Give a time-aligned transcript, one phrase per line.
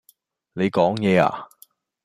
[0.53, 1.47] 你講野呀